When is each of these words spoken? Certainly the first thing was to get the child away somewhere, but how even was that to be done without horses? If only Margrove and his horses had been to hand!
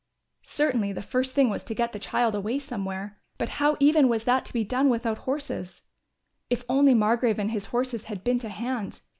Certainly 0.47 0.93
the 0.93 1.03
first 1.03 1.35
thing 1.35 1.51
was 1.51 1.63
to 1.63 1.75
get 1.75 1.91
the 1.91 1.99
child 1.99 2.33
away 2.33 2.57
somewhere, 2.57 3.19
but 3.37 3.49
how 3.61 3.77
even 3.79 4.09
was 4.09 4.23
that 4.23 4.45
to 4.45 4.51
be 4.51 4.63
done 4.63 4.89
without 4.89 5.19
horses? 5.29 5.83
If 6.49 6.63
only 6.67 6.95
Margrove 6.95 7.37
and 7.37 7.51
his 7.51 7.65
horses 7.67 8.05
had 8.05 8.23
been 8.23 8.39
to 8.39 8.49
hand! 8.49 9.01